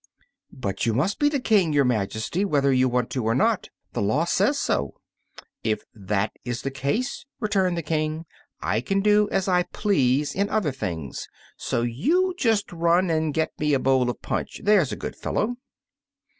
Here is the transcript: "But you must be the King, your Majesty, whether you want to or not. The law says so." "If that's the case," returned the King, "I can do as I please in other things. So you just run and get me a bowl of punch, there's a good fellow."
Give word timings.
"But 0.51 0.87
you 0.87 0.95
must 0.95 1.19
be 1.19 1.29
the 1.29 1.39
King, 1.39 1.73
your 1.73 1.85
Majesty, 1.85 2.43
whether 2.43 2.73
you 2.73 2.89
want 2.89 3.11
to 3.11 3.23
or 3.23 3.35
not. 3.35 3.69
The 3.93 4.01
law 4.01 4.25
says 4.25 4.57
so." 4.57 4.95
"If 5.63 5.83
that's 5.93 6.63
the 6.63 6.71
case," 6.71 7.27
returned 7.39 7.77
the 7.77 7.83
King, 7.83 8.25
"I 8.63 8.81
can 8.81 9.01
do 9.01 9.29
as 9.31 9.47
I 9.47 9.61
please 9.61 10.33
in 10.33 10.49
other 10.49 10.71
things. 10.71 11.27
So 11.55 11.83
you 11.83 12.33
just 12.35 12.71
run 12.73 13.11
and 13.11 13.31
get 13.31 13.51
me 13.59 13.75
a 13.75 13.79
bowl 13.79 14.09
of 14.09 14.23
punch, 14.23 14.59
there's 14.63 14.91
a 14.91 14.95
good 14.95 15.15
fellow." 15.15 15.57